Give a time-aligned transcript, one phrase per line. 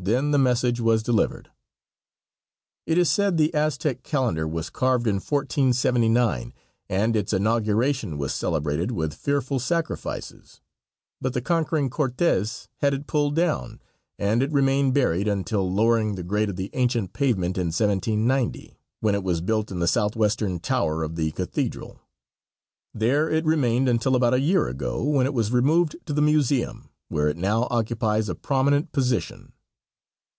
[0.00, 1.50] Then the message was delivered.
[2.86, 6.54] It is said the Aztec calendar was carved in 1479,
[6.88, 10.60] and its inauguration was celebrated with fearful sacrifices,
[11.20, 13.80] but the conquering Cortes had it pulled down,
[14.20, 19.16] and it remained buried until lowering the grade of the ancient pavement in 1790, when
[19.16, 21.98] it was built in the southwestern tower of the cathedral.
[22.94, 26.90] There it remained until about a year ago, when it was removed to the museum,
[27.08, 29.54] where it now occupies a prominent position.